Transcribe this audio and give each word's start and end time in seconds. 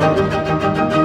Música 0.00 0.99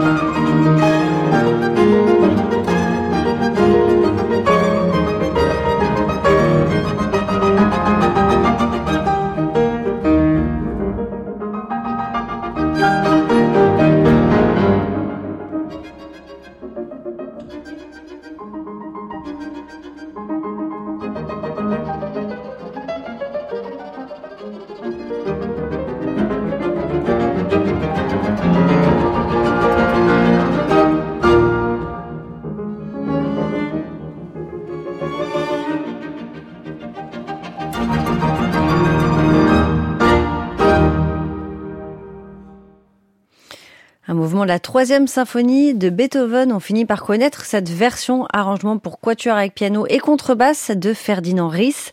la 44.43 44.59
troisième 44.59 45.07
symphonie 45.07 45.73
de 45.75 45.89
Beethoven, 45.89 46.51
on 46.51 46.59
finit 46.59 46.85
par 46.85 47.03
connaître 47.03 47.45
cette 47.45 47.69
version 47.69 48.27
arrangement 48.33 48.77
pour 48.77 48.99
quatuor 48.99 49.37
avec 49.37 49.53
piano 49.53 49.85
et 49.87 49.99
contrebasse 49.99 50.71
de 50.71 50.93
Ferdinand 50.93 51.47
Ries. 51.47 51.91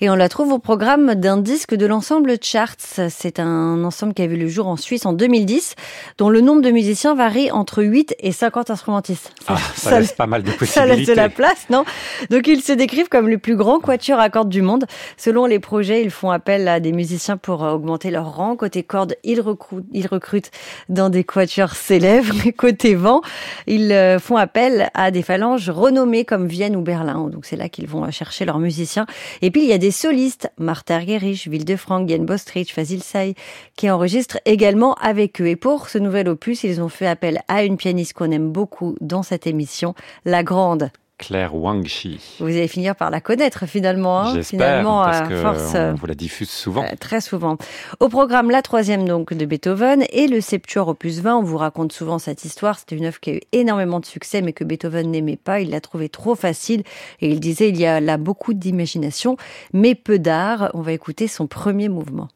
Et 0.00 0.08
on 0.10 0.14
la 0.14 0.28
trouve 0.28 0.52
au 0.52 0.58
programme 0.58 1.14
d'un 1.14 1.36
disque 1.36 1.74
de 1.74 1.86
l'ensemble 1.86 2.36
Charts. 2.40 2.98
C'est 3.10 3.38
un 3.38 3.84
ensemble 3.84 4.14
qui 4.14 4.22
a 4.22 4.26
vu 4.26 4.36
le 4.36 4.48
jour 4.48 4.66
en 4.66 4.76
Suisse 4.76 5.06
en 5.06 5.12
2010, 5.12 5.74
dont 6.18 6.30
le 6.30 6.40
nombre 6.40 6.62
de 6.62 6.70
musiciens 6.70 7.14
varie 7.14 7.50
entre 7.50 7.82
8 7.82 8.16
et 8.18 8.32
50 8.32 8.70
instrumentistes. 8.70 9.32
Ah, 9.46 9.56
ça, 9.76 10.00
laisse 10.00 10.12
pas 10.12 10.26
mal 10.26 10.42
de 10.42 10.50
possibilités. 10.50 10.74
Ça 10.74 10.86
laisse 10.86 11.06
de 11.06 11.12
la 11.12 11.28
place, 11.28 11.66
non? 11.70 11.84
Donc 12.30 12.46
ils 12.46 12.62
se 12.62 12.72
décrivent 12.72 13.08
comme 13.08 13.28
les 13.28 13.38
plus 13.38 13.56
grands 13.56 13.78
quatuors 13.78 14.18
à 14.20 14.30
cordes 14.30 14.48
du 14.48 14.62
monde. 14.62 14.86
Selon 15.16 15.46
les 15.46 15.58
projets, 15.58 16.02
ils 16.02 16.10
font 16.10 16.30
appel 16.30 16.66
à 16.66 16.80
des 16.80 16.92
musiciens 16.92 17.36
pour 17.36 17.60
augmenter 17.60 18.10
leur 18.10 18.34
rang. 18.34 18.56
Côté 18.56 18.82
cordes, 18.82 19.16
ils 19.22 19.40
recrutent, 19.40 19.86
ils 19.92 20.06
recrutent 20.06 20.50
dans 20.88 21.10
des 21.10 21.24
quatuors 21.24 21.76
écriture 21.84 22.24
célèbre. 22.24 22.34
Côté 22.56 22.94
vent, 22.94 23.20
ils 23.66 23.92
euh, 23.92 24.18
font 24.18 24.36
appel 24.36 24.90
à 24.94 25.10
des 25.10 25.22
phalanges 25.22 25.70
renommées 25.70 26.24
comme 26.24 26.46
Vienne 26.46 26.76
ou 26.76 26.82
Berlin. 26.82 27.28
Donc 27.28 27.44
c'est 27.46 27.56
là 27.56 27.68
qu'ils 27.68 27.86
vont 27.86 28.10
chercher 28.10 28.44
leurs 28.44 28.58
musiciens. 28.58 29.06
Et 29.42 29.50
puis 29.50 29.62
il 29.62 29.68
y 29.68 29.72
a 29.72 29.78
des 29.78 29.90
solistes, 29.90 30.50
Martha 30.58 30.96
Argerich, 30.96 31.46
Wildefranc, 31.50 32.06
Yann 32.06 32.24
Bostrich, 32.24 32.72
Fazil 32.72 33.02
Say, 33.02 33.34
qui 33.76 33.90
enregistrent 33.90 34.38
également 34.44 34.94
avec 34.94 35.40
eux. 35.40 35.48
Et 35.48 35.56
pour 35.56 35.88
ce 35.88 35.98
nouvel 35.98 36.28
opus, 36.28 36.64
ils 36.64 36.80
ont 36.80 36.88
fait 36.88 37.06
appel 37.06 37.40
à 37.48 37.64
une 37.64 37.76
pianiste 37.76 38.14
qu'on 38.14 38.30
aime 38.30 38.50
beaucoup 38.50 38.96
dans 39.00 39.22
cette 39.22 39.46
émission, 39.46 39.94
la 40.24 40.42
grande 40.42 40.90
Claire 41.18 41.54
Wangxi. 41.54 42.38
Vous 42.40 42.46
allez 42.46 42.68
finir 42.68 42.96
par 42.96 43.10
la 43.10 43.20
connaître 43.20 43.66
finalement. 43.66 44.22
Hein 44.22 44.42
finalement, 44.42 45.04
parce 45.04 45.28
que 45.28 45.36
force, 45.36 45.74
on 45.74 45.94
vous 45.94 46.06
la 46.06 46.14
diffuse 46.14 46.50
souvent. 46.50 46.84
Euh, 46.84 46.96
très 46.98 47.20
souvent. 47.20 47.56
Au 48.00 48.08
programme, 48.08 48.50
la 48.50 48.62
troisième 48.62 49.06
donc 49.06 49.32
de 49.32 49.44
Beethoven 49.46 50.04
et 50.10 50.26
le 50.26 50.40
Septuor 50.40 50.88
opus 50.88 51.20
20. 51.20 51.36
On 51.36 51.42
vous 51.42 51.56
raconte 51.56 51.92
souvent 51.92 52.18
cette 52.18 52.44
histoire. 52.44 52.78
C'était 52.78 52.96
une 52.96 53.06
œuvre 53.06 53.20
qui 53.20 53.30
a 53.30 53.34
eu 53.34 53.40
énormément 53.52 54.00
de 54.00 54.06
succès, 54.06 54.42
mais 54.42 54.52
que 54.52 54.64
Beethoven 54.64 55.10
n'aimait 55.10 55.36
pas. 55.36 55.60
Il 55.60 55.70
l'a 55.70 55.80
trouvée 55.80 56.08
trop 56.08 56.34
facile 56.34 56.82
et 57.20 57.30
il 57.30 57.40
disait 57.40 57.68
il 57.68 57.78
y 57.78 57.86
a 57.86 58.00
là 58.00 58.16
beaucoup 58.16 58.52
d'imagination, 58.52 59.36
mais 59.72 59.94
peu 59.94 60.18
d'art. 60.18 60.70
On 60.74 60.82
va 60.82 60.92
écouter 60.92 61.28
son 61.28 61.46
premier 61.46 61.88
mouvement. 61.88 62.28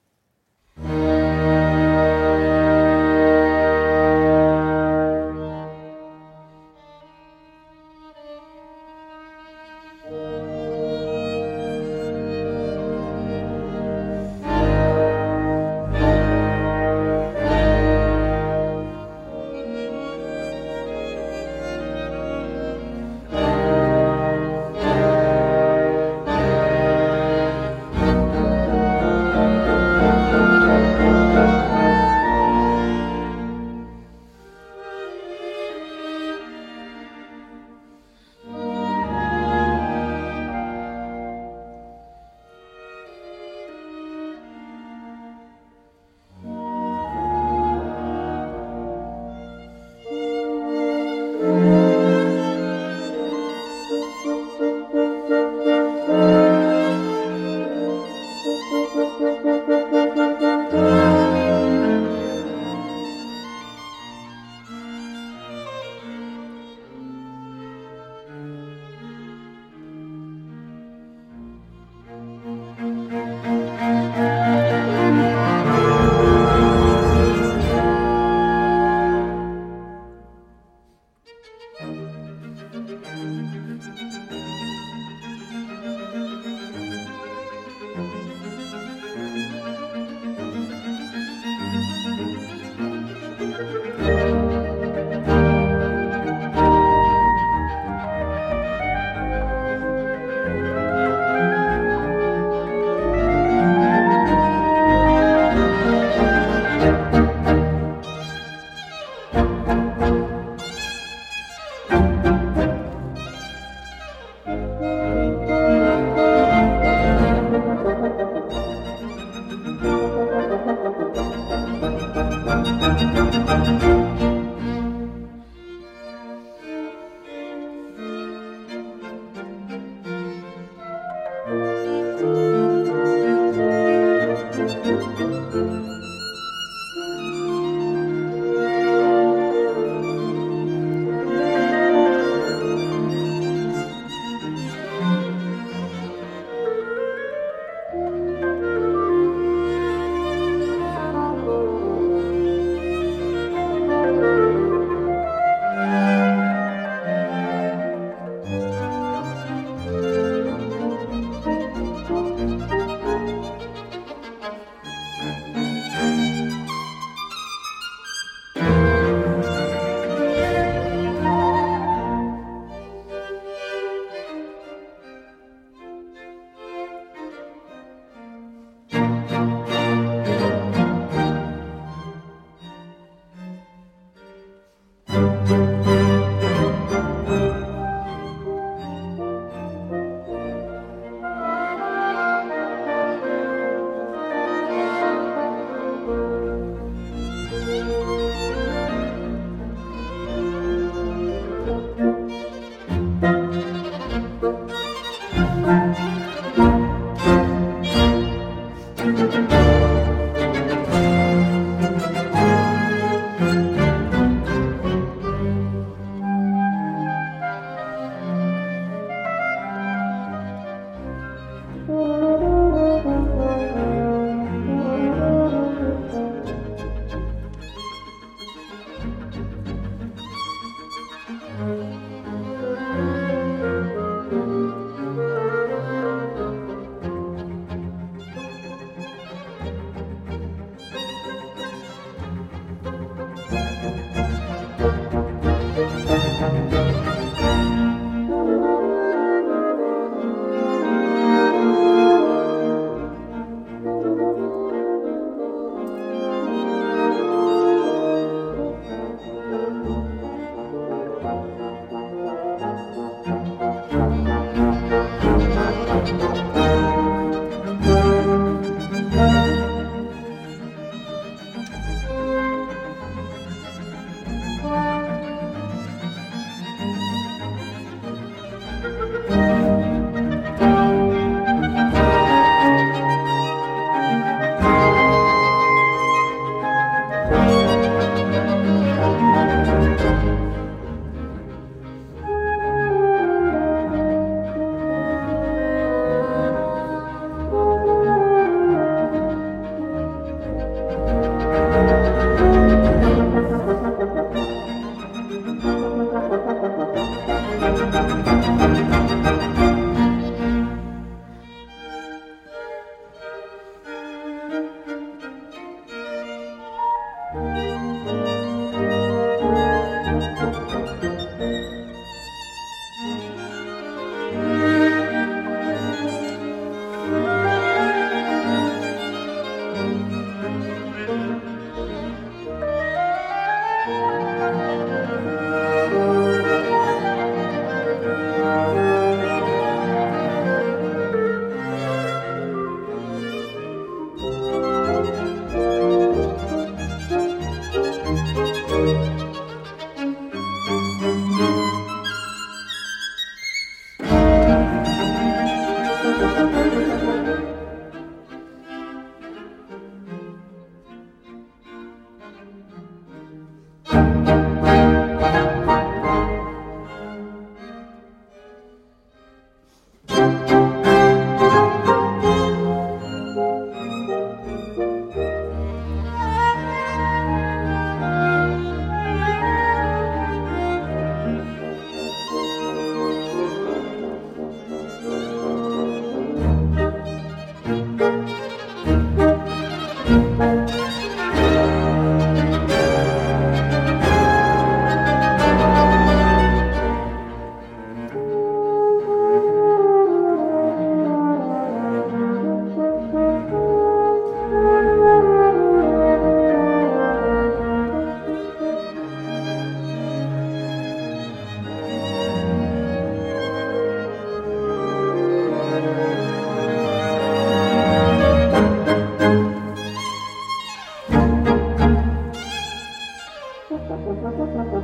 Gracias. 423.89 424.78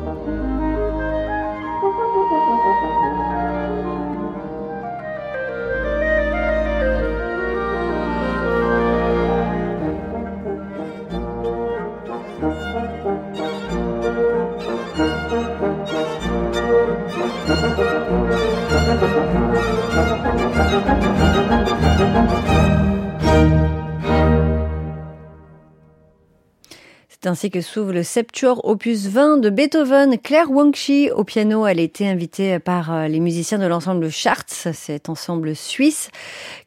Ainsi 27.26 27.50
que 27.50 27.60
s'ouvre 27.60 27.92
le 27.92 28.02
Septuor 28.02 28.64
opus 28.64 29.06
20 29.06 29.38
de 29.38 29.50
Beethoven. 29.50 30.18
Claire 30.18 30.50
Wangchi 30.50 31.10
au 31.10 31.24
piano, 31.24 31.66
elle 31.66 31.78
a 31.78 31.82
été 31.82 32.08
invitée 32.08 32.58
par 32.58 32.92
euh, 32.92 33.08
les 33.08 33.20
musiciens 33.20 33.58
de 33.58 33.66
l'ensemble 33.66 34.10
Charts, 34.10 34.44
cet 34.48 35.08
ensemble 35.08 35.56
suisse 35.56 36.10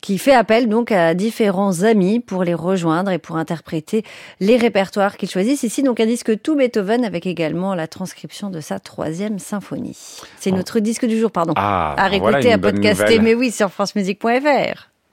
qui 0.02 0.18
fait 0.18 0.34
appel 0.34 0.70
donc 0.70 0.92
à 0.92 1.14
différents 1.14 1.84
amis 1.84 2.20
pour 2.20 2.44
les 2.44 2.54
rejoindre 2.54 3.12
et 3.12 3.18
pour 3.18 3.38
interpréter 3.38 4.04
les 4.40 4.58
répertoires 4.58 5.18
qu'ils 5.18 5.30
choisissent. 5.30 5.64
Ici 5.64 5.84
donc 5.84 6.00
un 6.00 6.06
disque 6.06 6.42
tout 6.42 6.56
Beethoven 6.56 7.06
avec 7.06 7.26
également 7.26 7.76
la 7.76 7.88
transcription 7.88 8.50
de 8.50 8.60
sa 8.60 8.80
troisième 8.80 9.40
symphonie. 9.40 9.98
C'est 10.40 10.52
oh. 10.52 10.56
notre 10.56 10.80
disque 10.80 11.06
du 11.06 11.20
jour, 11.20 11.32
pardon. 11.32 11.54
Ah, 11.56 11.96
à 11.98 12.08
réécouter, 12.08 12.52
à 12.52 12.58
podcaster, 12.58 13.20
mais 13.20 13.34
oui, 13.34 13.52
sur 13.52 13.70
francemusique.fr. 13.70 14.90